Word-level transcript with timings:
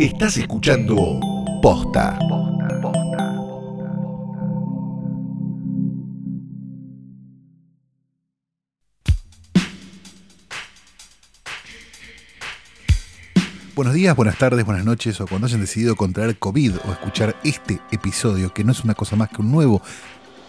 Estás 0.00 0.38
escuchando 0.38 1.20
Posta. 1.60 2.18
Buenos 13.74 13.92
días, 13.92 14.16
buenas 14.16 14.38
tardes, 14.38 14.64
buenas 14.64 14.86
noches 14.86 15.20
o 15.20 15.26
cuando 15.26 15.46
hayan 15.46 15.60
decidido 15.60 15.94
contraer 15.96 16.38
COVID 16.38 16.76
o 16.76 16.92
escuchar 16.92 17.36
este 17.44 17.78
episodio 17.90 18.54
que 18.54 18.64
no 18.64 18.72
es 18.72 18.82
una 18.82 18.94
cosa 18.94 19.16
más 19.16 19.28
que 19.28 19.42
un 19.42 19.52
nuevo 19.52 19.82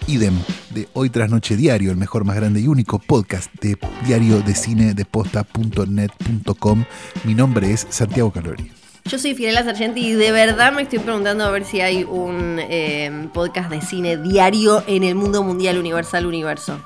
idem 0.07 0.39
de 0.70 0.88
Hoy 0.93 1.09
tras 1.09 1.29
Noche 1.29 1.57
Diario, 1.57 1.91
el 1.91 1.97
mejor, 1.97 2.23
más 2.23 2.38
grande 2.38 2.61
y 2.61 2.68
único 2.70 2.99
podcast 2.99 3.54
de 3.59 3.77
diario 4.05 4.39
de 4.39 4.55
cine 4.55 4.93
de 4.93 5.04
posta.net.com. 5.04 6.86
Mi 7.25 7.36
nombre 7.36 7.73
es 7.73 7.86
Santiago 7.89 8.31
Calori. 8.31 8.80
Yo 9.05 9.19
soy 9.19 9.35
Fidela 9.35 9.63
Sargenti 9.63 10.07
y 10.07 10.13
de 10.13 10.31
verdad 10.31 10.71
me 10.71 10.83
estoy 10.83 10.99
preguntando 10.99 11.43
a 11.43 11.49
ver 11.49 11.65
si 11.65 11.81
hay 11.81 12.03
un 12.03 12.59
eh, 12.59 13.29
podcast 13.33 13.69
de 13.69 13.81
cine 13.81 14.17
diario 14.17 14.83
en 14.87 15.03
el 15.03 15.15
mundo 15.15 15.43
mundial 15.43 15.77
universal 15.77 16.25
universo. 16.25 16.79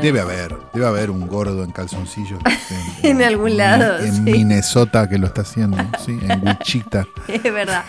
Debe 0.00 0.20
haber, 0.20 0.56
debe 0.72 0.86
haber 0.86 1.10
un 1.10 1.26
gordo 1.26 1.64
en 1.64 1.72
calzoncillos. 1.72 2.40
En, 3.02 3.22
algún 3.22 3.56
lado. 3.56 3.98
En, 3.98 4.24
Minnesota 4.24 5.08
que 5.08 5.16
lo 5.16 5.26
está 5.26 5.40
haciendo, 5.40 5.78
sí, 6.04 6.18
en 6.22 6.42
Wichita. 6.46 7.06
Es 7.26 7.42
verdad. 7.42 7.84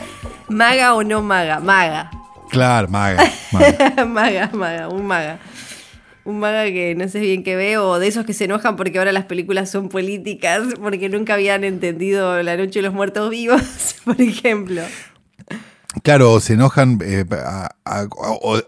Maga 0.48 0.94
o 0.96 1.04
no 1.04 1.22
maga, 1.22 1.60
maga. 1.60 2.10
Claro, 2.50 2.88
maga. 2.88 3.22
Maga, 3.52 4.06
maga, 4.08 4.50
maga, 4.54 4.88
un 4.88 5.06
maga. 5.06 5.40
Un 6.24 6.40
maga 6.40 6.66
que 6.66 6.94
no 6.96 7.08
sé 7.08 7.20
bien 7.20 7.44
qué 7.44 7.56
ve, 7.56 7.78
o 7.78 7.98
de 7.98 8.08
esos 8.08 8.26
que 8.26 8.34
se 8.34 8.46
enojan 8.46 8.76
porque 8.76 9.00
ahora 9.00 9.12
las 9.12 9.26
películas 9.26 9.70
son 9.72 9.90
políticas, 9.90 10.62
porque 10.80 11.10
nunca 11.10 11.34
habían 11.34 11.64
entendido 11.64 12.44
La 12.44 12.58
Noche 12.58 12.80
de 12.80 12.84
los 12.84 12.94
Muertos 12.94 13.30
Vivos, 13.30 13.96
por 14.06 14.20
ejemplo. 14.22 14.84
Claro, 16.04 16.40
se 16.40 16.54
enojan, 16.54 17.00
eh, 17.04 17.26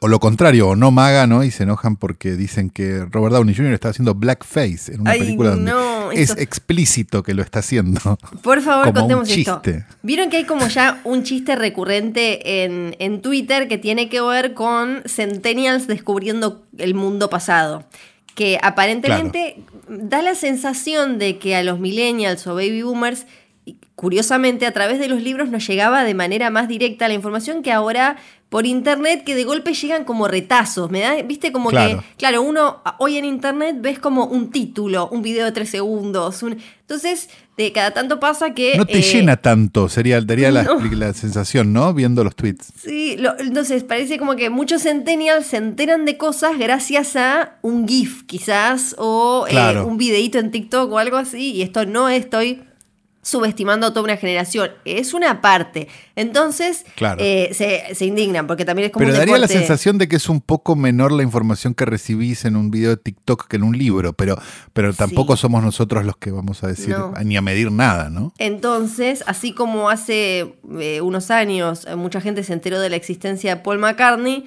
o, 0.02 0.08
lo 0.08 0.20
contrario, 0.20 0.70
o 0.70 0.76
no 0.76 0.92
maga, 0.92 1.26
¿no? 1.26 1.44
Y 1.44 1.52
se 1.52 1.64
enojan 1.64 1.96
porque 1.96 2.34
dicen 2.34 2.70
que 2.70 3.06
Robert 3.10 3.34
Downey 3.34 3.56
Jr. 3.56 3.74
está 3.74 3.90
haciendo 3.90 4.14
blackface 4.14 4.94
en 4.94 5.02
una 5.02 5.14
película 5.14 5.52
donde 5.52 5.72
es 6.12 6.32
explícito 6.38 7.24
que 7.24 7.34
lo 7.34 7.42
está 7.42 7.60
haciendo. 7.60 8.18
Por 8.42 8.62
favor, 8.62 8.94
contemos 8.94 9.30
esto. 9.30 9.62
Vieron 10.02 10.30
que 10.30 10.38
hay 10.38 10.46
como 10.46 10.68
ya 10.68 11.02
un 11.04 11.24
chiste 11.24 11.56
recurrente 11.56 12.64
en, 12.64 12.96
en 13.00 13.22
Twitter 13.22 13.68
que 13.68 13.78
tiene 13.78 14.10
que 14.10 14.22
ver 14.22 14.54
con 14.54 15.04
Centennials 15.06 15.88
descubriendo 15.88 16.64
el 16.78 16.96
mundo 16.96 17.30
pasado 17.30 17.86
que 18.36 18.60
aparentemente 18.62 19.64
da 19.88 20.22
la 20.22 20.36
sensación 20.36 21.20
de 21.20 21.38
que 21.38 21.56
a 21.56 21.64
los 21.64 21.80
millennials 21.80 22.48
o 22.48 22.56
baby 22.56 22.82
boomers 22.82 23.26
curiosamente, 24.04 24.66
a 24.66 24.74
través 24.74 25.00
de 25.00 25.08
los 25.08 25.22
libros 25.22 25.48
nos 25.48 25.66
llegaba 25.66 26.04
de 26.04 26.14
manera 26.14 26.50
más 26.50 26.68
directa 26.68 27.08
la 27.08 27.14
información 27.14 27.64
que 27.64 27.72
ahora 27.72 28.18
por 28.50 28.66
internet, 28.66 29.24
que 29.24 29.34
de 29.34 29.46
golpe 29.46 29.74
llegan 29.74 30.04
como 30.04 30.28
retazos. 30.28 30.92
Me 30.92 31.00
da, 31.00 31.22
viste, 31.22 31.54
como 31.54 31.70
que, 31.70 31.98
claro, 32.18 32.42
uno 32.42 32.84
hoy 33.00 33.16
en 33.16 33.24
internet 33.24 33.78
ves 33.80 34.00
como 34.00 34.26
un 34.26 34.52
título, 34.52 35.08
un 35.08 35.22
video 35.22 35.46
de 35.46 35.54
tres 35.54 35.70
segundos. 35.70 36.44
entonces, 36.44 37.30
de 37.56 37.72
cada 37.72 37.92
tanto 37.92 38.20
pasa 38.20 38.54
que. 38.54 38.76
No 38.76 38.86
te 38.86 39.00
eh, 39.00 39.02
llena 39.02 39.38
tanto, 39.38 39.88
sería, 39.88 40.20
daría 40.20 40.52
la, 40.52 41.14
sensación, 41.14 41.72
¿no? 41.72 41.94
Viendo 41.94 42.26
los 42.26 42.36
tweets. 42.36 42.74
Sí, 42.76 43.16
entonces 43.40 43.86
parece 43.86 44.20
como 44.20 44.36
que 44.36 44.50
muchos 44.50 44.84
centennials 44.84 45.46
se 45.46 45.56
enteran 45.56 46.04
de 46.04 46.18
cosas 46.18 46.60
gracias 46.60 47.16
a 47.16 47.58
un 47.62 47.88
GIF, 47.88 48.24
quizás, 48.26 48.98
o 48.98 49.48
eh, 49.50 49.80
un 49.80 49.98
videíto 49.98 50.40
en 50.40 50.52
TikTok 50.52 50.92
o 50.92 51.00
algo 51.00 51.16
así, 51.16 51.54
y 51.54 51.62
esto 51.62 51.86
no 51.86 52.10
estoy 52.10 52.64
subestimando 53.24 53.88
a 53.88 53.90
toda 53.92 54.04
una 54.04 54.18
generación. 54.18 54.70
Es 54.86 55.14
una 55.14 55.42
parte. 55.42 55.88
Entonces 56.16 56.86
eh, 57.18 57.50
se, 57.96 58.06
indignan 58.06 58.46
porque 58.46 58.66
también 58.66 58.88
es 58.88 58.92
como... 58.92 59.06
Pero 59.06 59.18
daría 59.18 59.38
la 59.40 59.48
sensación 59.48 59.98
de 59.98 60.08
que 60.08 60.18
es 60.18 60.30
un 60.30 60.42
poco 60.42 60.76
menor 60.76 61.12
la 61.12 61.24
información 61.24 61.74
que 61.74 61.86
recibís 61.86 62.46
en 62.46 62.56
un 62.56 62.70
video 62.70 62.92
de 62.92 62.98
TikTok 62.98 63.48
que 63.48 63.56
en 63.56 63.64
un 63.64 63.78
libro, 63.78 64.14
pero, 64.14 64.38
pero 64.74 64.94
tampoco 64.94 65.36
somos 65.38 65.64
nosotros 65.64 66.06
los 66.06 66.18
que 66.18 66.32
vamos 66.32 66.64
a 66.64 66.68
decir 66.68 66.96
ni 67.24 67.38
a 67.38 67.42
medir 67.42 67.72
nada, 67.72 68.10
¿no? 68.10 68.34
Entonces, 68.38 69.24
así 69.26 69.54
como 69.54 69.90
hace 69.90 70.56
eh, 70.80 71.02
unos 71.02 71.32
años 71.32 71.88
eh, 71.88 71.96
mucha 71.96 72.20
gente 72.20 72.44
se 72.44 72.54
enteró 72.54 72.80
de 72.80 72.90
la 72.90 72.98
existencia 72.98 73.56
de 73.56 73.62
Paul 73.62 73.80
McCartney, 73.80 74.46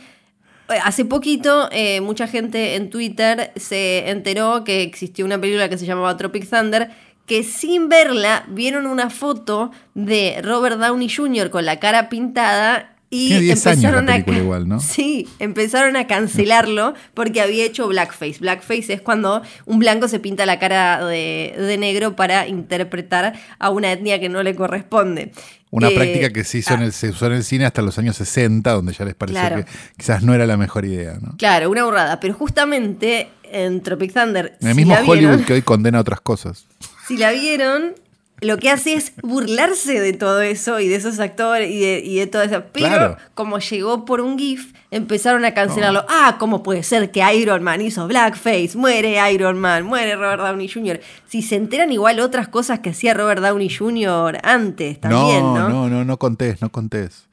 Hace 0.83 1.05
poquito, 1.05 1.71
mucha 2.03 2.27
gente 2.27 2.75
en 2.75 2.91
Twitter 2.91 3.53
se 3.55 4.11
enteró 4.11 4.65
que 4.65 4.83
existió 4.83 5.25
una 5.25 5.41
película 5.41 5.69
que 5.69 5.79
se 5.79 5.87
llamaba 5.87 6.17
Tropic 6.17 6.51
Thunder, 6.51 6.91
que 7.27 7.43
sin 7.43 7.89
verla 7.89 8.45
vieron 8.49 8.87
una 8.87 9.11
foto 9.11 9.73
de 9.95 10.41
Robert 10.43 10.79
Downey 10.79 11.09
Jr. 11.09 11.51
con 11.51 11.65
la 11.65 11.79
cara 11.79 12.09
pintada 12.09 12.97
y 13.09 13.51
empezaron 13.51 14.09
a 14.11 14.19
igual, 14.19 14.69
¿no? 14.69 14.81
Sí, 14.87 15.29
empezaron 15.39 15.97
a 15.97 16.07
cancelarlo 16.07 16.95
porque 17.15 17.41
había 17.41 17.65
hecho 17.65 17.87
blackface. 17.87 18.39
Blackface 18.41 18.93
es 18.95 19.01
cuando 19.01 19.43
un 19.65 19.79
blanco 19.79 20.09
se 20.09 20.19
pinta 20.19 20.45
la 20.45 20.59
cara 20.59 21.05
de, 21.07 21.77
negro 21.79 22.17
para 22.17 22.49
interpretar 22.49 23.35
a 23.59 23.71
una 23.71 23.93
etnia 23.93 24.19
que 24.19 24.29
no 24.29 24.43
le 24.43 24.57
corresponde. 24.57 25.33
Una 25.71 25.89
eh, 25.89 25.95
práctica 25.95 26.31
que 26.31 26.43
se, 26.43 26.59
hizo 26.59 26.75
en 26.75 26.83
el, 26.83 26.89
ah. 26.89 26.93
se 26.93 27.11
usó 27.11 27.27
en 27.27 27.35
el 27.35 27.45
cine 27.45 27.65
hasta 27.65 27.83
los 27.83 27.99
años 27.99 28.17
60, 28.17 28.73
donde 28.73 28.93
ya 28.93 29.05
les 29.05 29.15
pareció 29.15 29.57
que 29.57 29.67
quizás 29.97 30.23
no 30.23 30.35
era 30.35 30.47
la 30.47 30.57
mejor 30.57 30.85
idea. 30.85 31.19
¿no? 31.21 31.37
Claro, 31.37 31.71
una 31.71 31.85
burrada. 31.85 32.19
Pero 32.19 32.35
justamente 32.35 33.29
en 33.51 33.83
Tropic 33.83 34.13
Thunder. 34.13 34.57
En 34.61 34.69
el 34.69 34.75
mismo 34.75 34.95
Hollywood 35.07 35.45
que 35.45 35.55
hoy 35.55 35.63
condena 35.63 36.01
otras 36.01 36.21
cosas. 36.21 36.67
Si 37.07 37.17
la 37.17 37.31
vieron, 37.31 37.95
lo 38.41 38.59
que 38.59 38.69
hace 38.69 38.95
es 38.95 39.13
burlarse 39.23 40.01
de 40.01 40.13
todo 40.13 40.43
eso 40.43 40.81
y 40.81 40.89
de 40.89 40.97
esos 40.97 41.21
actores 41.21 41.71
y 41.71 41.81
de, 41.81 42.03
y 42.05 42.19
de 42.19 42.27
todo 42.27 42.43
eso. 42.43 42.65
Pero 42.73 43.17
como 43.35 43.59
llegó 43.61 44.05
por 44.05 44.21
un 44.21 44.37
GIF, 44.37 44.73
empezaron 44.91 45.45
a 45.45 45.55
cancelarlo. 45.55 46.05
Ah, 46.09 46.37
¿cómo 46.39 46.63
puede 46.63 46.83
ser 46.83 47.11
que 47.11 47.23
Iron 47.35 47.63
Man 47.63 47.81
hizo 47.81 48.07
blackface? 48.07 48.73
Muere 48.75 49.19
Iron 49.33 49.59
Man, 49.59 49.85
muere 49.85 50.17
Robert 50.17 50.43
Downey 50.43 50.69
Jr. 50.69 51.01
Si 51.29 51.43
se 51.43 51.57
enteran 51.57 51.93
igual 51.93 52.21
otras 52.21 52.49
cosas 52.49 52.81
que 52.81 52.91
hacía 52.91 53.15
Robert 53.15 53.41
Downey 53.41 53.71
Jr. 53.71 54.39
antes 54.43 55.01
también, 55.01 55.43
¿no? 55.43 55.69
No, 55.69 55.69
no, 55.69 55.89
no, 55.89 56.05
no 56.05 56.19
contés, 56.19 56.61
no 56.61 56.71
contés. 56.71 57.26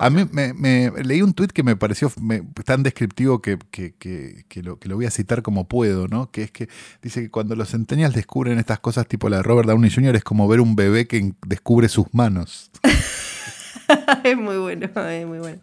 A 0.00 0.10
mí 0.10 0.26
me, 0.32 0.90
leí 1.04 1.22
un 1.22 1.32
tuit 1.32 1.52
que 1.52 1.62
me 1.62 1.76
pareció 1.76 2.10
tan 2.64 2.82
descriptivo 2.82 3.40
que, 3.40 3.58
lo, 4.62 4.78
que 4.78 4.88
lo 4.88 4.96
voy 4.96 5.06
a 5.06 5.10
citar 5.10 5.42
como 5.42 5.68
puedo, 5.68 6.08
¿no? 6.08 6.30
Que 6.30 6.42
es 6.42 6.50
que 6.50 6.68
dice 7.02 7.22
que 7.22 7.30
cuando 7.30 7.54
los 7.56 7.70
centennials 7.70 8.14
descubren 8.14 8.58
estas 8.58 8.80
cosas 8.80 9.06
tipo 9.06 9.28
la 9.28 9.38
de 9.38 9.42
Robert 9.42 9.68
Downey 9.68 9.90
Jr. 9.90 10.16
es 10.16 10.24
como 10.24 10.48
ver 10.48 10.60
un 10.60 10.76
bebé 10.76 11.06
que 11.06 11.32
descubre 11.46 11.88
sus 11.88 12.06
manos. 12.12 12.70
es 14.24 14.36
muy 14.36 14.58
bueno, 14.58 14.88
es 15.08 15.26
muy 15.26 15.38
bueno. 15.38 15.58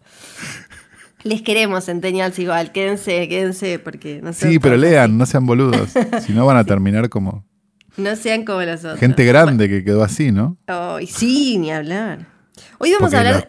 Les 1.24 1.42
queremos, 1.42 1.86
Centennials, 1.86 2.38
igual. 2.38 2.72
Quédense, 2.72 3.28
quédense, 3.28 3.80
porque 3.80 4.22
no 4.22 4.32
Sí, 4.32 4.60
pero 4.60 4.78
lean, 4.78 5.18
no 5.18 5.26
sean 5.26 5.48
boludos. 5.48 5.90
si 6.24 6.34
no 6.34 6.46
van 6.46 6.58
a 6.58 6.64
terminar 6.66 7.10
como. 7.10 7.44
No 7.98 8.16
sean 8.16 8.46
como 8.46 8.62
los 8.62 8.82
otros. 8.82 9.00
Gente 9.00 9.26
grande 9.26 9.68
que 9.68 9.84
quedó 9.84 10.04
así, 10.04 10.32
¿no? 10.32 10.58
Ay, 10.68 11.08
sí, 11.08 11.58
ni 11.58 11.72
hablar. 11.72 12.35
Hoy 12.78 12.94
vamos 12.94 13.14
a 13.14 13.20
hablar. 13.20 13.48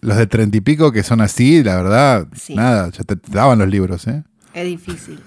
Los, 0.00 0.16
de 0.16 0.26
treinta 0.26 0.56
y 0.56 0.60
pico 0.60 0.92
que 0.92 1.02
son 1.02 1.20
así, 1.20 1.62
la 1.62 1.76
verdad, 1.76 2.28
nada, 2.50 2.90
ya 2.90 3.04
te 3.04 3.16
daban 3.28 3.58
los 3.58 3.68
libros, 3.68 4.06
¿eh? 4.06 4.22
Es 4.54 4.64
difícil. 4.64 5.20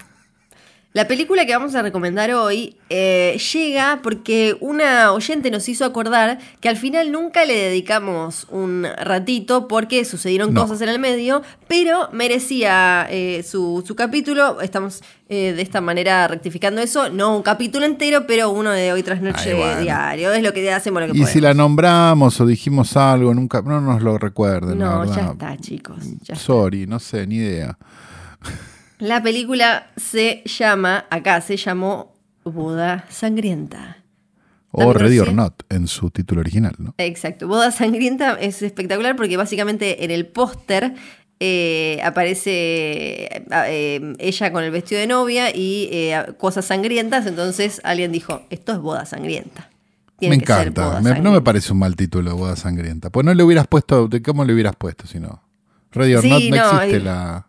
La 0.94 1.08
película 1.08 1.46
que 1.46 1.54
vamos 1.54 1.74
a 1.76 1.82
recomendar 1.82 2.34
hoy 2.34 2.76
eh, 2.90 3.40
llega 3.54 4.02
porque 4.04 4.58
una 4.60 5.14
oyente 5.14 5.50
nos 5.50 5.70
hizo 5.70 5.86
acordar 5.86 6.38
que 6.60 6.68
al 6.68 6.76
final 6.76 7.14
nunca 7.14 7.46
le 7.46 7.56
dedicamos 7.56 8.46
un 8.50 8.86
ratito 8.98 9.70
porque 9.70 10.04
sucedieron 10.04 10.54
cosas 10.54 10.82
en 10.82 10.90
el 10.90 11.00
medio, 11.00 11.44
pero 11.70 12.10
merecía 12.12 13.08
eh, 13.10 13.42
su, 13.44 13.82
capítulo. 13.96 14.60
Estamos 14.60 15.02
eh, 15.30 15.54
de 15.54 15.62
esta 15.62 15.80
manera 15.80 16.28
rectificando 16.28 16.82
eso. 16.82 17.10
No 17.10 17.38
un 17.38 17.44
capítulo 17.44 17.86
entero, 17.86 18.28
pero 18.28 18.50
uno 18.50 18.72
de 18.72 18.92
hoy 18.92 19.02
tras 19.02 19.22
noche 19.22 19.56
diario. 19.80 20.34
Es 20.34 20.44
lo 20.44 20.52
que 20.52 20.74
hacemos 20.74 21.08
lo 21.08 21.14
que 21.14 21.20
Y 21.20 21.26
si 21.26 21.40
la 21.40 21.54
nombramos 21.54 22.42
o 22.42 22.46
dijimos 22.46 22.98
algo, 22.98 23.34
nunca 23.34 23.62
no 23.62 23.80
nos 23.80 24.02
lo 24.02 24.18
recuerden. 24.18 24.78
No, 24.80 25.06
ya 25.06 25.32
está, 25.32 25.56
chicos. 25.56 26.04
Sorry, 26.36 26.86
no 26.86 27.00
sé, 27.00 27.26
ni 27.28 27.36
idea. 27.36 27.78
La 29.02 29.24
película 29.24 29.88
se 29.98 30.44
llama, 30.46 31.06
acá 31.10 31.42
se 31.42 31.58
llamó 31.58 32.14
Boda 32.44 33.06
Sangrienta. 33.10 33.98
O 34.70 34.94
Ready 34.94 35.18
or 35.18 35.34
Not 35.34 35.64
en 35.70 35.88
su 35.88 36.12
título 36.12 36.42
original, 36.42 36.76
¿no? 36.78 36.94
Exacto. 37.00 37.48
Boda 37.48 37.72
Sangrienta 37.72 38.34
es 38.40 38.62
espectacular 38.62 39.16
porque 39.16 39.38
básicamente 39.38 40.06
en 40.06 40.12
el 40.12 40.28
póster 40.28 40.94
eh, 41.40 42.00
aparece 42.04 43.44
eh, 43.66 44.16
ella 44.20 44.52
con 44.52 44.64
el 44.64 44.70
vestido 44.70 45.02
de 45.02 45.08
novia 45.08 45.50
y 45.50 45.90
eh, 45.92 46.24
cosas 46.38 46.66
sangrientas. 46.66 47.26
Entonces 47.26 47.82
alguien 47.84 48.12
dijo: 48.12 48.44
Esto 48.52 48.72
es 48.72 48.78
boda 48.78 49.08
sangrienta. 49.08 49.72
me 50.20 50.36
encanta. 50.36 51.02
no 51.02 51.32
me 51.32 51.42
parece 51.42 51.74
un 51.74 51.80
mal 51.80 51.96
título, 51.96 52.38
boda 52.38 52.56
sangrienta. 52.56 53.10
Pues 53.10 53.26
no 53.26 53.34
le 53.34 53.42
hubieras 53.42 53.66
puesto. 53.66 54.08
¿Cómo 54.24 54.46
le 54.46 54.54
hubieras 54.54 54.76
puesto 54.76 55.08
si 55.08 55.20
no? 55.20 55.42
Ready 55.92 56.14
or 56.14 56.24
Not 56.24 56.44
no, 56.44 56.82
existe 56.82 57.00
la. 57.00 57.48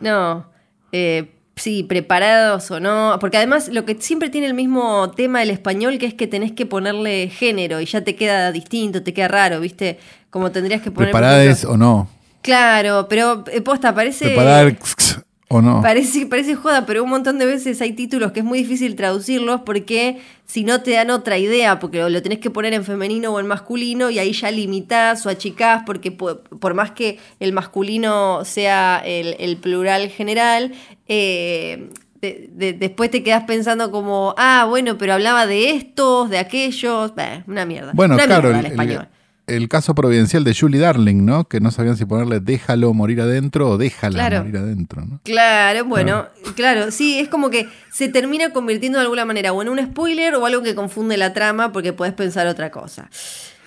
No. 0.00 0.53
Eh, 0.96 1.28
sí, 1.56 1.82
preparados 1.82 2.70
o 2.70 2.78
no. 2.78 3.16
Porque 3.20 3.36
además 3.36 3.68
lo 3.68 3.84
que 3.84 3.96
siempre 4.00 4.30
tiene 4.30 4.46
el 4.46 4.54
mismo 4.54 5.10
tema 5.10 5.42
el 5.42 5.50
español, 5.50 5.98
que 5.98 6.06
es 6.06 6.14
que 6.14 6.28
tenés 6.28 6.52
que 6.52 6.66
ponerle 6.66 7.28
género 7.28 7.80
y 7.80 7.86
ya 7.86 8.02
te 8.04 8.14
queda 8.14 8.52
distinto, 8.52 9.02
te 9.02 9.12
queda 9.12 9.26
raro, 9.26 9.58
¿viste? 9.58 9.98
Como 10.30 10.52
tendrías 10.52 10.82
que 10.82 10.92
poner. 10.92 11.10
¿Preparadas 11.10 11.64
o 11.64 11.76
no? 11.76 12.08
Claro, 12.42 13.08
pero 13.08 13.42
eh, 13.50 13.60
posta, 13.60 13.92
parece. 13.92 14.26
Preparadas 14.26 15.23
o 15.48 15.60
no. 15.60 15.82
Parece, 15.82 16.26
parece 16.26 16.54
joda, 16.54 16.86
pero 16.86 17.04
un 17.04 17.10
montón 17.10 17.38
de 17.38 17.46
veces 17.46 17.80
hay 17.80 17.92
títulos 17.92 18.32
que 18.32 18.40
es 18.40 18.46
muy 18.46 18.60
difícil 18.60 18.96
traducirlos 18.96 19.60
porque 19.60 20.20
si 20.46 20.64
no 20.64 20.82
te 20.82 20.92
dan 20.92 21.10
otra 21.10 21.38
idea, 21.38 21.78
porque 21.78 21.98
lo, 22.08 22.22
tenés 22.22 22.38
que 22.38 22.50
poner 22.50 22.72
en 22.72 22.84
femenino 22.84 23.32
o 23.32 23.40
en 23.40 23.46
masculino 23.46 24.10
y 24.10 24.18
ahí 24.18 24.32
ya 24.32 24.50
limitás 24.50 25.26
o 25.26 25.28
achicás, 25.28 25.82
porque 25.84 26.12
por, 26.12 26.74
más 26.74 26.92
que 26.92 27.18
el 27.40 27.52
masculino 27.52 28.44
sea 28.44 29.02
el, 29.04 29.56
plural 29.58 30.08
general, 30.08 30.72
eh, 31.08 31.90
después 32.20 33.10
te 33.10 33.22
quedas 33.22 33.44
pensando 33.44 33.90
como, 33.90 34.34
ah, 34.38 34.66
bueno, 34.68 34.96
pero 34.96 35.12
hablaba 35.12 35.46
de 35.46 35.70
estos, 35.70 36.30
de 36.30 36.38
aquellos, 36.38 37.12
una 37.46 37.66
mierda. 37.66 37.92
Bueno, 37.94 38.16
claro, 38.16 38.50
el, 38.50 38.66
español 38.66 39.08
el 39.46 39.68
caso 39.68 39.94
providencial 39.94 40.44
de 40.44 40.54
Julie 40.54 40.80
Darling, 40.80 41.24
¿no? 41.24 41.44
Que 41.44 41.60
no 41.60 41.70
sabían 41.70 41.96
si 41.96 42.04
ponerle 42.04 42.40
déjalo 42.40 42.92
morir 42.94 43.20
adentro 43.20 43.70
o 43.70 43.78
déjala 43.78 44.30
morir 44.40 44.56
adentro, 44.56 45.04
¿no? 45.04 45.20
Claro, 45.24 45.84
bueno, 45.84 46.26
claro. 46.56 46.90
sí, 46.90 47.18
es 47.18 47.28
como 47.28 47.50
que 47.50 47.68
se 47.92 48.08
termina 48.08 48.50
convirtiendo 48.50 48.98
de 48.98 49.02
alguna 49.02 49.24
manera 49.24 49.52
o 49.52 49.62
en 49.62 49.68
un 49.68 49.78
spoiler 49.84 50.34
o 50.34 50.46
algo 50.46 50.62
que 50.62 50.74
confunde 50.74 51.16
la 51.16 51.32
trama 51.32 51.72
porque 51.72 51.92
puedes 51.92 52.14
pensar 52.14 52.46
otra 52.46 52.70
cosa. 52.70 53.10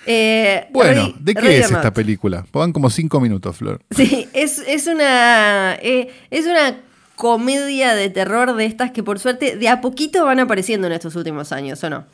Eh, 0.09 0.67
bueno, 0.71 1.13
¿de 1.19 1.35
qué 1.35 1.59
es 1.59 1.69
esta 1.69 1.93
película? 1.93 2.45
Pongan 2.49 2.71
como 2.71 2.89
cinco 2.89 3.19
minutos, 3.19 3.57
Flor. 3.57 3.81
Sí, 3.91 4.27
es, 4.33 4.87
una. 4.87 5.75
Eh, 5.75 6.09
es 6.31 6.45
una 6.45 6.77
comedia 7.17 7.93
de 7.93 8.09
terror 8.09 8.55
de 8.55 8.65
estas 8.65 8.91
que 8.91 9.03
por 9.03 9.19
suerte 9.19 9.57
de 9.57 9.67
a 9.67 9.81
poquito 9.81 10.23
van 10.23 10.39
apareciendo 10.39 10.87
en 10.87 10.93
estos 10.93 11.15
últimos 11.15 11.51
años, 11.51 11.83
¿o 11.83 11.89
no? 11.89 12.05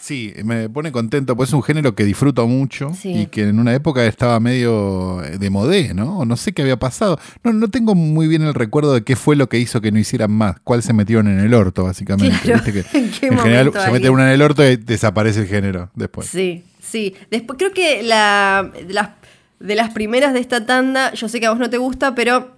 Sí, 0.00 0.32
me 0.44 0.70
pone 0.70 0.92
contento, 0.92 1.36
pues 1.36 1.50
es 1.50 1.52
un 1.52 1.62
género 1.62 1.94
que 1.94 2.04
disfruto 2.04 2.46
mucho 2.46 2.90
y 3.04 3.26
que 3.26 3.42
en 3.42 3.58
una 3.58 3.74
época 3.74 4.04
estaba 4.06 4.40
medio 4.40 5.18
de 5.18 5.50
modé, 5.50 5.92
¿no? 5.92 6.24
No 6.24 6.36
sé 6.36 6.52
qué 6.52 6.62
había 6.62 6.78
pasado. 6.78 7.18
No, 7.44 7.52
no 7.52 7.68
tengo 7.68 7.94
muy 7.94 8.26
bien 8.26 8.42
el 8.42 8.54
recuerdo 8.54 8.94
de 8.94 9.04
qué 9.04 9.14
fue 9.14 9.36
lo 9.36 9.48
que 9.48 9.58
hizo 9.58 9.82
que 9.82 9.92
no 9.92 9.98
hicieran 9.98 10.32
más, 10.32 10.56
cuál 10.64 10.82
se 10.82 10.94
metieron 10.94 11.28
en 11.28 11.38
el 11.38 11.52
orto, 11.52 11.84
básicamente. 11.84 12.50
¿En, 12.92 13.12
general 13.12 13.72
se 13.72 13.90
mete 13.90 14.08
una 14.08 14.28
en 14.28 14.32
el 14.32 14.42
orto 14.42 14.66
y 14.66 14.76
desaparece 14.76 15.40
el 15.40 15.46
género 15.46 15.90
después. 15.94 16.26
Sí, 16.26 16.64
sí. 16.80 17.14
Después 17.30 17.58
creo 17.58 17.72
que 17.72 18.02
la, 18.02 18.72
las, 18.88 19.10
de 19.58 19.74
las 19.74 19.90
primeras 19.90 20.32
de 20.32 20.40
esta 20.40 20.64
tanda, 20.64 21.12
yo 21.12 21.28
sé 21.28 21.40
que 21.40 21.46
a 21.46 21.50
vos 21.50 21.58
no 21.58 21.68
te 21.68 21.76
gusta, 21.76 22.14
pero 22.14 22.56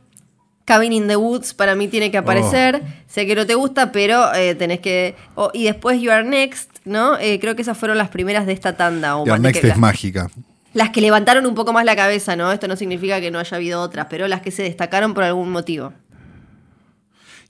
Cabin 0.64 0.92
in 0.92 1.08
the 1.08 1.16
Woods 1.16 1.54
para 1.54 1.74
mí 1.74 1.88
tiene 1.88 2.10
que 2.10 2.18
aparecer. 2.18 2.82
Oh. 2.84 2.88
Sé 3.08 3.26
que 3.26 3.34
no 3.34 3.46
te 3.46 3.54
gusta, 3.54 3.92
pero 3.92 4.32
eh, 4.34 4.54
tenés 4.54 4.80
que. 4.80 5.16
y 5.52 5.64
después 5.64 6.00
You 6.00 6.10
Are 6.12 6.24
Next, 6.24 6.71
¿no? 6.84 7.18
Eh, 7.18 7.38
creo 7.40 7.56
que 7.56 7.62
esas 7.62 7.76
fueron 7.78 7.98
las 7.98 8.08
primeras 8.08 8.46
de 8.46 8.52
esta 8.52 8.76
tanda. 8.76 9.16
O 9.16 9.38
Next 9.38 9.64
es 9.64 9.76
mágica. 9.76 10.30
Las 10.74 10.90
que 10.90 11.00
levantaron 11.00 11.44
un 11.46 11.54
poco 11.54 11.72
más 11.72 11.84
la 11.84 11.94
cabeza, 11.94 12.34
¿no? 12.34 12.50
Esto 12.50 12.66
no 12.66 12.76
significa 12.76 13.20
que 13.20 13.30
no 13.30 13.38
haya 13.38 13.56
habido 13.56 13.80
otras, 13.80 14.06
pero 14.08 14.26
las 14.26 14.40
que 14.40 14.50
se 14.50 14.62
destacaron 14.62 15.12
por 15.12 15.24
algún 15.24 15.50
motivo. 15.50 15.92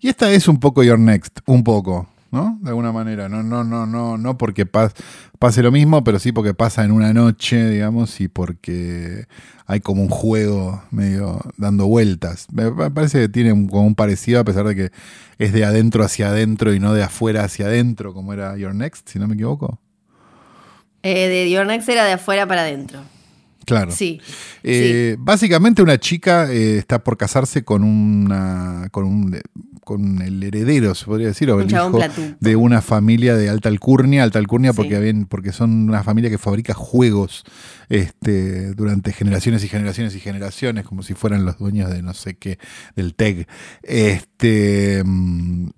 Y 0.01 0.09
esta 0.09 0.31
es 0.33 0.49
un 0.49 0.59
poco 0.59 0.83
Your 0.83 0.99
Next, 0.99 1.39
un 1.47 1.63
poco. 1.63 2.09
¿No? 2.33 2.59
De 2.63 2.71
alguna 2.71 2.91
manera. 2.91 3.29
No, 3.29 3.43
no, 3.43 3.63
no, 3.63 3.87
no, 3.87 4.17
no 4.17 4.39
porque 4.39 4.67
pase 4.67 5.63
lo 5.63 5.71
mismo, 5.71 6.03
pero 6.03 6.19
sí 6.19 6.33
porque 6.33 6.55
pasa 6.55 6.83
en 6.83 6.91
una 6.91 7.13
noche, 7.13 7.69
digamos, 7.69 8.21
y 8.21 8.29
porque 8.29 9.27
hay 9.67 9.81
como 9.81 10.03
un 10.03 10.09
juego 10.09 10.83
medio 10.91 11.41
dando 11.59 11.87
vueltas. 11.87 12.47
Me 12.51 12.73
parece 12.91 13.21
que 13.21 13.29
tiene 13.29 13.51
como 13.51 13.87
un 13.87 13.95
parecido, 13.95 14.41
a 14.41 14.45
pesar 14.45 14.67
de 14.67 14.75
que 14.75 14.91
es 15.39 15.53
de 15.53 15.65
adentro 15.65 16.03
hacia 16.03 16.29
adentro 16.29 16.75
y 16.75 16.81
no 16.81 16.95
de 16.95 17.05
afuera 17.05 17.45
hacia 17.45 17.67
adentro, 17.67 18.15
como 18.15 18.33
era 18.33 18.57
Your 18.57 18.75
Next, 18.75 19.09
si 19.11 19.19
no 19.19 19.29
me 19.29 19.35
equivoco. 19.35 19.79
Eh, 21.03 21.29
de 21.29 21.51
Your 21.51 21.67
Next 21.67 21.89
era 21.89 22.05
de 22.07 22.13
afuera 22.13 22.47
para 22.47 22.63
adentro. 22.63 23.01
Claro. 23.67 23.93
Sí. 23.93 24.21
Eh, 24.63 25.17
básicamente 25.19 25.83
una 25.83 25.99
chica 25.99 26.51
eh, 26.51 26.79
está 26.79 27.05
por 27.05 27.17
casarse 27.17 27.63
con 27.63 27.85
una 27.85 28.89
con 28.91 29.05
un 29.05 29.41
con 29.85 30.23
el 30.23 30.43
heredero, 30.43 30.95
se 30.95 31.07
podría 31.07 31.29
decir, 31.29 31.51
o 31.51 31.61
el 31.61 31.71
hijo 31.71 31.99
de 32.41 32.57
una 32.57 32.83
familia 32.83 33.35
de 33.35 33.49
alta 33.49 33.69
alcurnia, 33.69 34.23
alta 34.23 34.39
alcurnia 34.39 34.73
porque, 34.73 35.25
porque 35.29 35.53
son 35.53 35.89
una 35.89 36.03
familia 36.03 36.31
que 36.31 36.39
fabrica 36.39 36.73
juegos 36.73 37.45
este, 37.89 38.75
durante 38.75 39.13
generaciones 39.13 39.65
y 39.65 39.69
generaciones 39.69 40.15
y 40.15 40.21
generaciones, 40.21 40.85
como 40.85 41.03
si 41.03 41.15
fueran 41.15 41.45
los 41.45 41.59
dueños 41.59 41.91
de 41.91 42.03
no 42.03 42.15
sé 42.15 42.35
qué, 42.35 42.59
del 42.95 43.15
TEG. 43.15 43.47
Este, 43.83 45.03
mm, 45.05 45.71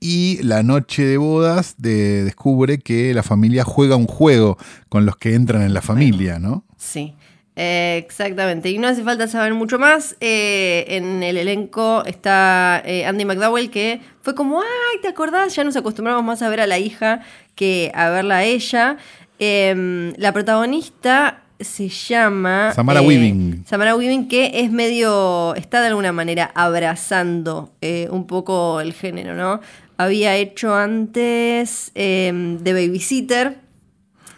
y 0.00 0.42
la 0.42 0.62
noche 0.62 1.04
de 1.04 1.18
bodas 1.18 1.74
descubre 1.76 2.78
que 2.78 3.12
la 3.12 3.22
familia 3.22 3.64
juega 3.64 3.96
un 3.96 4.06
juego 4.06 4.56
con 4.88 5.04
los 5.04 5.16
que 5.16 5.34
entran 5.34 5.60
en 5.60 5.74
la 5.74 5.82
familia, 5.82 6.38
¿no? 6.38 6.64
Sí. 6.78 7.14
Eh, 7.62 7.98
exactamente, 7.98 8.70
y 8.70 8.78
no 8.78 8.88
hace 8.88 9.02
falta 9.02 9.28
saber 9.28 9.52
mucho 9.52 9.78
más. 9.78 10.16
Eh, 10.22 10.86
en 10.88 11.22
el 11.22 11.36
elenco 11.36 12.02
está 12.06 12.80
eh, 12.86 13.04
Andy 13.04 13.26
McDowell, 13.26 13.68
que 13.68 14.00
fue 14.22 14.34
como, 14.34 14.62
ay, 14.62 15.00
¿te 15.02 15.08
acordás? 15.08 15.54
Ya 15.54 15.62
nos 15.62 15.76
acostumbramos 15.76 16.24
más 16.24 16.40
a 16.40 16.48
ver 16.48 16.60
a 16.62 16.66
la 16.66 16.78
hija 16.78 17.20
que 17.54 17.92
a 17.94 18.08
verla 18.08 18.38
a 18.38 18.44
ella. 18.44 18.96
Em, 19.38 20.14
la 20.16 20.32
protagonista 20.32 21.42
se 21.58 21.90
llama... 21.90 22.72
Samara 22.74 23.02
Weaving. 23.02 23.66
Samara 23.66 23.94
Weaving, 23.94 24.28
que 24.28 24.52
es 24.54 24.70
medio, 24.70 25.54
está 25.54 25.82
de 25.82 25.88
alguna 25.88 26.12
manera 26.12 26.50
abrazando 26.54 27.74
un 28.08 28.26
poco 28.26 28.80
el 28.80 28.94
género, 28.94 29.34
¿no? 29.34 29.60
Había 29.98 30.34
hecho 30.34 30.74
antes 30.74 31.92
em, 31.94 32.56
de 32.56 32.72
Babysitter. 32.72 33.58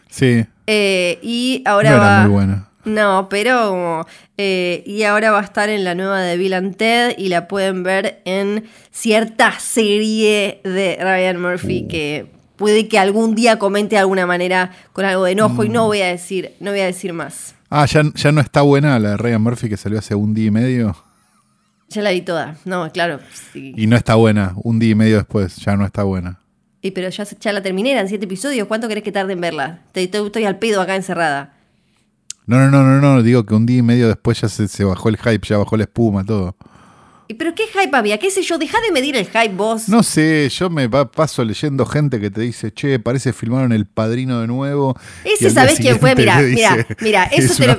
Sí. 0.09 0.45
y 0.67 1.63
ahora 1.65 1.99
va... 2.01 2.23
Muy 2.23 2.33
buena 2.33 2.72
no, 2.85 3.29
pero. 3.29 4.07
Eh, 4.37 4.83
y 4.87 5.05
ahora 5.05 5.31
va 5.31 5.41
a 5.41 5.45
estar 5.45 5.69
en 5.69 5.85
la 5.85 5.95
nueva 5.95 6.21
de 6.21 6.37
Bill 6.37 6.55
and 6.55 6.77
Ted 6.77 7.15
y 7.17 7.29
la 7.29 7.47
pueden 7.47 7.83
ver 7.83 8.21
en 8.25 8.65
cierta 8.91 9.59
serie 9.61 10.61
de 10.65 10.99
Ryan 11.01 11.41
Murphy 11.41 11.85
uh. 11.85 11.89
que 11.89 12.27
puede 12.57 12.89
que 12.89 12.99
algún 12.99 13.35
día 13.35 13.59
comente 13.59 13.97
de 13.97 14.01
alguna 14.01 14.27
manera 14.27 14.73
con 14.93 15.05
algo 15.05 15.25
de 15.25 15.33
enojo 15.33 15.65
y 15.65 15.69
no 15.69 15.85
mm. 15.85 15.87
voy 15.87 16.01
a 16.01 16.07
decir, 16.07 16.53
no 16.61 16.71
voy 16.71 16.81
a 16.81 16.87
decir 16.87 17.13
más. 17.13 17.55
Ah, 17.71 17.87
ya, 17.87 18.03
ya 18.15 18.33
no 18.33 18.41
está 18.41 18.63
buena 18.63 18.99
la 18.99 19.11
de 19.11 19.17
Ryan 19.17 19.43
Murphy 19.43 19.69
que 19.69 19.77
salió 19.77 19.99
hace 19.99 20.15
un 20.15 20.35
día 20.35 20.47
y 20.47 20.51
medio. 20.51 20.97
Ya 21.89 22.03
la 22.03 22.11
vi 22.11 22.23
toda. 22.23 22.57
No, 22.65 22.91
claro. 22.91 23.21
Y 23.55 23.87
no 23.87 23.97
está 23.97 24.15
buena. 24.15 24.55
Un 24.57 24.79
día 24.79 24.91
y 24.91 24.95
medio 24.95 25.17
después 25.17 25.57
ya 25.57 25.77
no 25.77 25.85
está 25.85 26.03
buena. 26.05 26.41
Y 26.81 26.91
pero 26.91 27.09
ya, 27.11 27.25
ya 27.25 27.53
la 27.53 27.63
terminé, 27.63 27.93
eran 27.93 28.09
siete 28.09 28.25
episodios. 28.25 28.67
¿Cuánto 28.67 28.89
querés 28.89 29.05
que 29.05 29.13
tarde 29.13 29.35
en 29.35 29.41
verla? 29.41 29.81
estoy 29.95 30.45
al 30.45 30.59
pedo 30.59 30.81
acá 30.81 30.97
encerrada. 30.97 31.55
No, 32.53 32.59
no, 32.59 32.71
no, 32.71 32.83
no, 32.85 33.01
no, 33.01 33.23
digo 33.23 33.47
que 33.47 33.55
un 33.55 33.65
día 33.65 33.79
y 33.79 33.83
medio 33.83 34.09
después 34.09 34.39
ya 34.43 34.47
se, 34.47 34.85
bajó 34.85 35.09
el 35.09 35.17
hype, 35.17 35.41
ya 35.49 35.57
bajó 35.57 35.75
la 35.79 35.85
espuma, 35.85 36.23
todo. 36.23 36.55
¿Pero 37.39 37.55
qué 37.55 37.63
hype 37.63 37.97
había? 37.97 38.19
¿Qué 38.19 38.31
sé 38.31 38.43
yo? 38.43 38.59
Deja 38.59 38.79
de 38.83 38.93
medir 38.93 39.17
el 39.17 39.25
hype 39.25 39.55
vos. 39.55 39.89
No 39.89 40.03
sé, 40.03 40.51
yo 40.51 40.69
me 40.69 40.87
paso 40.91 41.43
leyendo 41.47 41.87
gente 41.87 42.21
que 42.21 42.31
te 42.31 42.43
dice, 42.43 42.71
che, 42.71 42.99
parece 42.99 43.33
filmaron 43.33 43.73
El 43.73 43.87
Padrino 43.87 44.39
de 44.43 44.49
nuevo. 44.49 44.95
Ese, 45.25 45.49
¿sabés 45.49 45.79
quién 45.79 45.99
fue? 45.99 46.15
Mira, 46.15 46.41
mira, 46.41 46.87
mira, 47.01 47.25
eso 47.25 47.55
te 47.55 47.67
lo. 47.69 47.79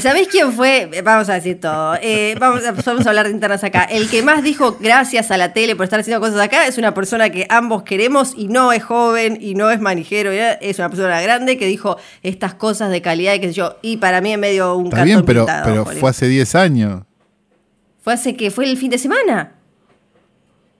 ¿Sabés 0.00 0.28
quién 0.28 0.52
fue? 0.52 0.90
Vamos 1.04 1.28
a 1.28 1.34
decir 1.34 1.60
todo. 1.60 1.96
Eh, 2.02 2.34
vamos, 2.38 2.64
a, 2.64 2.72
vamos 2.72 3.06
a 3.06 3.08
hablar 3.08 3.26
de 3.26 3.32
internas 3.32 3.64
acá. 3.64 3.84
El 3.84 4.08
que 4.08 4.22
más 4.22 4.42
dijo 4.42 4.76
gracias 4.80 5.30
a 5.30 5.36
la 5.36 5.52
tele 5.52 5.76
por 5.76 5.84
estar 5.84 6.00
haciendo 6.00 6.20
cosas 6.20 6.40
acá 6.40 6.66
es 6.66 6.76
una 6.76 6.92
persona 6.92 7.30
que 7.30 7.46
ambos 7.48 7.82
queremos 7.82 8.34
y 8.36 8.48
no 8.48 8.72
es 8.72 8.82
joven 8.82 9.38
y 9.40 9.54
no 9.54 9.70
es 9.70 9.80
manijero. 9.80 10.30
Es 10.32 10.78
una 10.78 10.88
persona 10.88 11.20
grande 11.22 11.56
que 11.56 11.66
dijo 11.66 11.96
estas 12.22 12.54
cosas 12.54 12.90
de 12.90 13.00
calidad 13.00 13.34
y 13.34 13.40
qué 13.40 13.48
sé 13.48 13.54
yo. 13.54 13.76
Y 13.82 13.98
para 13.98 14.20
mí 14.20 14.32
es 14.32 14.38
medio 14.38 14.76
un 14.76 14.86
Está 14.86 15.04
bien, 15.04 15.24
pero, 15.24 15.46
pero 15.64 15.86
fue 15.86 16.10
hace 16.10 16.28
10 16.28 16.54
años. 16.56 17.02
Fue 18.02 18.12
hace 18.12 18.36
que 18.36 18.50
fue 18.50 18.70
el 18.70 18.76
fin 18.76 18.90
de 18.90 18.98
semana. 18.98 19.55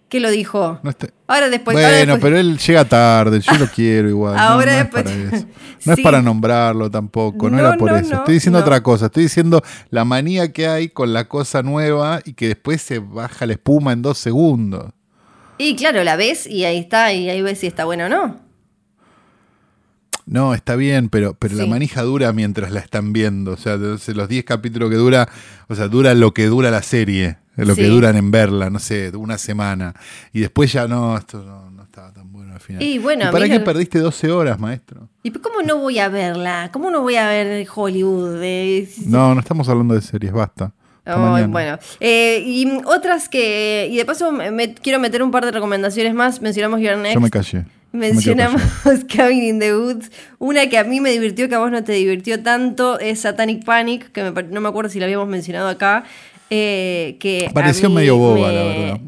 ¿Qué 0.08 0.20
lo 0.20 0.30
dijo? 0.30 0.80
Ahora 1.26 1.48
después. 1.48 1.76
Bueno, 1.76 2.18
pero 2.20 2.38
él 2.38 2.58
llega 2.58 2.84
tarde, 2.84 3.40
yo 3.40 3.54
lo 3.54 3.66
quiero 3.66 4.08
igual. 4.08 4.38
Ahora 4.38 4.72
no, 4.72 4.78
después. 4.78 5.04
Es 5.06 5.12
para 5.12 5.46
no 5.84 5.92
es 5.92 6.00
para 6.00 6.22
nombrarlo 6.22 6.90
tampoco, 6.90 7.50
no, 7.50 7.58
era 7.58 7.76
por 7.76 7.92
eso. 7.92 8.14
estoy 8.14 8.34
diciendo 8.34 8.60
otra 8.60 8.82
cosa, 8.82 9.06
estoy 9.06 9.24
diciendo 9.24 9.62
la 9.90 10.04
manía 10.04 10.52
que 10.52 10.68
hay 10.68 10.88
con 10.88 11.12
la 11.12 11.26
cosa 11.26 11.62
nueva 11.62 12.20
y 12.24 12.34
que 12.34 12.48
después 12.48 12.82
se 12.82 13.00
baja 13.00 13.46
la 13.46 13.54
espuma 13.54 13.92
en 13.92 14.02
dos 14.02 14.18
segundos. 14.18 14.92
Y 15.58 15.74
claro, 15.74 16.04
la 16.04 16.16
ves 16.16 16.46
y 16.46 16.64
ahí 16.64 16.78
está, 16.78 17.12
y 17.12 17.28
ahí 17.28 17.42
ves 17.42 17.58
si 17.58 17.66
está 17.66 17.84
buena 17.84 18.06
o 18.06 18.08
no. 18.08 18.46
No, 20.26 20.54
está 20.54 20.74
bien, 20.74 21.08
pero, 21.08 21.34
pero 21.34 21.54
la 21.54 21.66
manija 21.66 22.02
dura 22.02 22.32
mientras 22.32 22.72
la 22.72 22.80
están 22.80 23.12
viendo. 23.12 23.52
O 23.52 23.56
sea, 23.56 23.76
los 23.76 24.28
10 24.28 24.44
capítulos 24.44 24.90
que 24.90 24.96
dura, 24.96 25.28
o 25.68 25.76
sea, 25.76 25.86
dura 25.86 26.14
lo 26.14 26.34
que 26.34 26.46
dura 26.46 26.72
la 26.72 26.82
serie 26.82 27.38
lo 27.56 27.74
que 27.74 27.86
duran 27.86 28.16
en 28.16 28.30
verla, 28.30 28.70
no 28.70 28.78
sé, 28.78 29.10
una 29.16 29.38
semana. 29.38 29.94
Y 30.32 30.40
después 30.40 30.72
ya 30.72 30.86
no, 30.86 31.16
esto 31.16 31.42
no, 31.42 31.82
estaba 31.82 32.12
tan 32.12 32.30
bueno 32.32 32.54
al 32.54 32.60
final. 32.60 32.82
Y 32.82 32.98
bueno, 32.98 33.30
para 33.30 33.48
qué 33.48 33.60
perdiste 33.60 33.98
12 33.98 34.30
horas, 34.30 34.58
maestro? 34.58 35.08
¿Y 35.22 35.30
cómo 35.30 35.62
no 35.62 35.78
voy 35.78 35.98
a 35.98 36.08
verla? 36.08 36.70
¿Cómo 36.72 36.90
no 36.90 37.02
voy 37.02 37.16
a 37.16 37.28
ver 37.28 37.66
Hollywood? 37.74 38.42
No, 39.06 39.34
no 39.34 39.40
estamos 39.40 39.68
hablando 39.68 39.94
de 39.94 40.02
series, 40.02 40.32
basta. 40.32 40.72
Mañana. 41.14 41.46
bueno, 41.46 41.78
Eh, 42.00 42.42
y 42.44 42.80
otras 42.84 43.28
que. 43.28 43.88
Y 43.90 43.96
de 43.96 44.04
paso, 44.04 44.32
me, 44.32 44.74
quiero 44.74 44.98
meter 44.98 45.22
un 45.22 45.30
par 45.30 45.44
de 45.44 45.52
recomendaciones 45.52 46.14
más. 46.14 46.42
Mencionamos 46.42 46.80
Your 46.80 46.96
Next. 46.96 47.14
Yo 47.14 47.20
me 47.20 47.30
callé. 47.30 47.64
Mencionamos. 47.92 48.60
Cabin 49.16 49.44
in 49.44 49.60
the 49.60 49.76
Woods. 49.76 50.10
Una 50.38 50.68
que 50.68 50.78
a 50.78 50.84
mí 50.84 51.00
me 51.00 51.10
divirtió, 51.10 51.48
que 51.48 51.54
a 51.54 51.58
vos 51.58 51.70
no 51.70 51.84
te 51.84 51.92
divirtió 51.92 52.42
tanto, 52.42 52.98
es 52.98 53.20
Satanic 53.20 53.64
Panic, 53.64 54.10
que 54.10 54.30
me 54.30 54.42
no 54.42 54.60
me 54.60 54.68
acuerdo 54.68 54.90
si 54.90 54.98
la 54.98 55.06
habíamos 55.06 55.28
mencionado 55.28 55.68
acá. 55.68 56.04
Eh, 56.50 57.16
que 57.20 57.50
Pareció 57.52 57.90
medio 57.90 58.16
boba, 58.16 58.48
me- 58.48 58.54
la 58.54 58.62
verdad. 58.62 59.00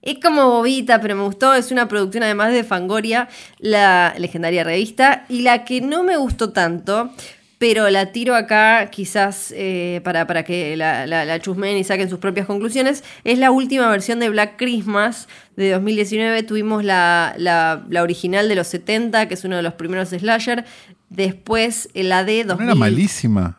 Es 0.00 0.18
como 0.22 0.48
bobita, 0.48 1.00
pero 1.00 1.16
me 1.16 1.22
gustó. 1.24 1.54
Es 1.54 1.70
una 1.70 1.88
producción 1.88 2.22
además 2.22 2.52
de 2.52 2.64
Fangoria, 2.64 3.28
la 3.58 4.14
legendaria 4.18 4.64
revista. 4.64 5.24
Y 5.28 5.42
la 5.42 5.64
que 5.64 5.80
no 5.80 6.02
me 6.02 6.16
gustó 6.16 6.50
tanto, 6.50 7.10
pero 7.58 7.90
la 7.90 8.06
tiro 8.12 8.34
acá 8.36 8.88
quizás 8.90 9.52
eh, 9.54 10.00
para, 10.04 10.26
para 10.26 10.44
que 10.44 10.76
la, 10.76 11.06
la, 11.06 11.24
la 11.24 11.40
chusmeen 11.40 11.76
y 11.76 11.84
saquen 11.84 12.08
sus 12.08 12.20
propias 12.20 12.46
conclusiones, 12.46 13.02
es 13.24 13.38
la 13.38 13.50
última 13.50 13.90
versión 13.90 14.20
de 14.20 14.30
Black 14.30 14.56
Christmas 14.56 15.28
de 15.56 15.72
2019. 15.72 16.42
Tuvimos 16.44 16.84
la, 16.84 17.34
la, 17.36 17.82
original 18.00 18.48
de 18.48 18.54
los 18.54 18.68
70, 18.68 19.26
que 19.28 19.34
es 19.34 19.44
uno 19.44 19.56
de 19.56 19.62
los 19.62 19.74
primeros 19.74 20.08
slasher. 20.10 20.64
Después 21.10 21.88
la 21.92 22.22
de 22.24 22.44
No 22.44 22.50
2000. 22.54 22.66
era 22.66 22.74
malísima. 22.76 23.58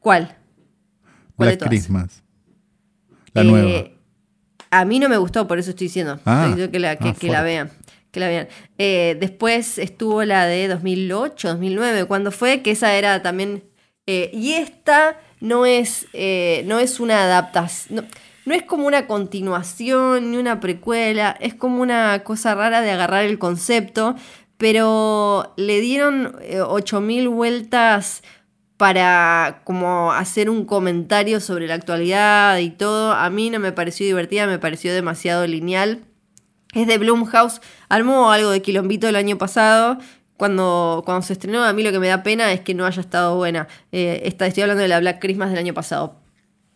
¿Cuál? 0.00 0.34
¿Cuál 1.38 1.48
de 1.48 1.56
Black 1.56 1.58
todas? 1.60 1.68
Christmas. 1.70 2.22
La 3.32 3.40
Eh, 3.40 3.44
nueva. 3.44 3.88
A 4.70 4.84
mí 4.84 4.98
no 4.98 5.08
me 5.08 5.16
gustó, 5.16 5.48
por 5.48 5.58
eso 5.58 5.70
estoy 5.70 5.86
diciendo. 5.86 6.20
Ah, 6.26 6.40
Estoy 6.42 6.48
diciendo 6.50 6.72
que 6.72 6.78
la, 6.78 6.96
que, 6.96 7.08
ah, 7.08 7.14
que 7.18 7.26
la 7.28 7.32
fuerte. 7.38 7.44
vean. 7.44 7.70
Que 8.10 8.20
la 8.20 8.28
vean. 8.28 8.48
Eh, 8.76 9.16
después 9.18 9.78
estuvo 9.78 10.22
la 10.24 10.44
de 10.44 10.68
2008, 10.68 11.48
2009, 11.48 12.04
cuando 12.04 12.30
fue, 12.30 12.60
que 12.60 12.72
esa 12.72 12.92
era 12.94 13.22
también. 13.22 13.64
eh, 14.06 14.30
y 14.34 14.52
esta 14.52 15.18
no 15.40 15.64
es, 15.66 16.06
no 16.64 16.78
es 16.78 17.00
una 17.00 17.22
adaptación. 17.24 17.96
No, 17.96 18.08
no 18.46 18.54
es 18.54 18.62
como 18.62 18.86
una 18.86 19.06
continuación 19.06 20.30
ni 20.30 20.38
una 20.38 20.58
precuela, 20.60 21.36
es 21.40 21.54
como 21.54 21.82
una 21.82 22.24
cosa 22.24 22.54
rara 22.54 22.80
de 22.80 22.90
agarrar 22.90 23.24
el 23.26 23.38
concepto, 23.38 24.16
pero 24.56 25.52
le 25.56 25.80
dieron 25.80 26.34
eh, 26.40 26.60
8000 26.60 27.28
vueltas 27.28 28.22
para 28.78 29.60
como 29.64 30.12
hacer 30.12 30.48
un 30.48 30.64
comentario 30.64 31.40
sobre 31.40 31.66
la 31.66 31.74
actualidad 31.74 32.58
y 32.58 32.70
todo. 32.70 33.12
A 33.12 33.28
mí 33.28 33.50
no 33.50 33.58
me 33.58 33.72
pareció 33.72 34.06
divertida, 34.06 34.46
me 34.46 34.60
pareció 34.60 34.94
demasiado 34.94 35.46
lineal. 35.46 36.04
Es 36.72 36.86
de 36.86 36.96
Blumhouse, 36.96 37.60
armó 37.88 38.30
algo 38.30 38.50
de 38.50 38.62
quilombito 38.62 39.08
el 39.08 39.16
año 39.16 39.36
pasado. 39.36 39.98
Cuando, 40.36 41.02
cuando 41.04 41.26
se 41.26 41.32
estrenó, 41.32 41.64
a 41.64 41.72
mí 41.72 41.82
lo 41.82 41.90
que 41.90 41.98
me 41.98 42.06
da 42.06 42.22
pena 42.22 42.52
es 42.52 42.60
que 42.60 42.72
no 42.72 42.86
haya 42.86 43.00
estado 43.00 43.36
buena. 43.36 43.66
Eh, 43.90 44.22
esta, 44.24 44.46
estoy 44.46 44.62
hablando 44.62 44.82
de 44.82 44.88
la 44.88 45.00
Black 45.00 45.20
Christmas 45.20 45.50
del 45.50 45.58
año 45.58 45.74
pasado. 45.74 46.14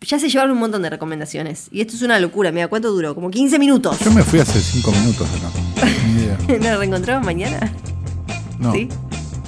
Ya 0.01 0.19
se 0.19 0.29
llevaron 0.29 0.55
un 0.55 0.59
montón 0.59 0.83
de 0.83 0.91
recomendaciones. 0.91 1.69
Y 1.71 1.83
esto 1.83 1.95
es 1.95 2.03
una 2.03 2.19
locura. 2.19 2.51
Mira, 2.51 2.67
¿cuánto 2.67 2.91
duró? 2.91 3.15
Como 3.15 3.31
15 3.31 3.61
minutos. 3.61 4.01
Yo 4.01 4.11
me 4.11 4.25
fui 4.25 4.41
hace 4.41 4.61
cinco 4.61 4.91
minutos 4.91 5.29
acá. 5.37 6.59
¿Nos 6.59 6.79
reencontramos 6.79 7.25
mañana? 7.25 7.73
No. 8.59 8.73
¿Sí? 8.73 8.89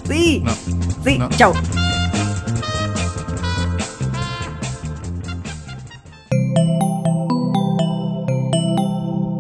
Sí. 0.08 0.42
No. 0.44 0.54
Sí. 1.02 1.18
No. 1.18 1.28
Chau. 1.30 1.52